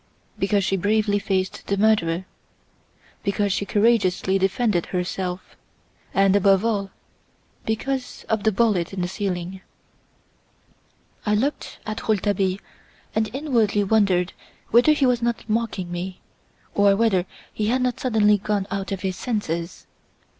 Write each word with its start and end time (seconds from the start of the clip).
"Because 0.39 0.63
she 0.65 0.77
bravely 0.77 1.19
faced 1.19 1.67
the 1.67 1.77
murderer; 1.77 2.25
because 3.21 3.53
she 3.53 3.67
courageously 3.67 4.39
defended 4.39 4.87
herself 4.87 5.55
and, 6.11 6.35
above 6.35 6.65
all, 6.65 6.89
because 7.67 8.25
of 8.27 8.41
the 8.41 8.51
bullet 8.51 8.93
in 8.93 9.01
the 9.01 9.07
ceiling." 9.07 9.61
I 11.23 11.35
looked 11.35 11.77
at 11.85 12.01
Rouletabille 12.07 12.57
and 13.13 13.29
inwardly 13.31 13.83
wondered 13.83 14.33
whether 14.71 14.93
he 14.93 15.05
was 15.05 15.21
not 15.21 15.47
mocking 15.47 15.91
me, 15.91 16.19
or 16.73 16.95
whether 16.95 17.27
he 17.53 17.67
had 17.67 17.83
not 17.83 17.99
suddenly 17.99 18.39
gone 18.39 18.65
out 18.71 18.91
of 18.91 19.01
his 19.01 19.15
senses. 19.15 19.85